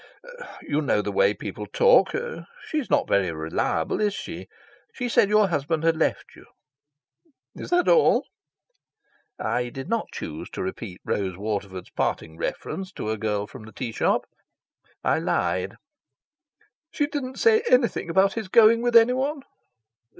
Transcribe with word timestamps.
"You 0.63 0.81
know 0.81 1.03
the 1.03 1.11
way 1.11 1.35
people 1.35 1.67
talk. 1.67 2.13
She's 2.65 2.89
not 2.89 3.07
very 3.07 3.31
reliable, 3.31 4.01
is 4.01 4.15
she? 4.15 4.47
She 4.91 5.07
said 5.07 5.29
your 5.29 5.49
husband 5.49 5.83
had 5.83 5.95
left 5.95 6.35
you." 6.35 6.47
"Is 7.53 7.69
that 7.69 7.87
all?" 7.87 8.25
I 9.37 9.69
did 9.69 9.89
not 9.89 10.07
choose 10.11 10.49
to 10.53 10.63
repeat 10.63 11.01
Rose 11.05 11.37
Waterford's 11.37 11.91
parting 11.91 12.35
reference 12.35 12.91
to 12.93 13.11
a 13.11 13.17
girl 13.19 13.45
from 13.45 13.67
a 13.67 13.71
tea 13.71 13.91
shop. 13.91 14.25
I 15.03 15.19
lied. 15.19 15.75
"She 16.89 17.05
didn't 17.05 17.37
say 17.37 17.61
anything 17.69 18.09
about 18.09 18.33
his 18.33 18.47
going 18.47 18.81
with 18.81 18.95
anyone?" 18.95 19.43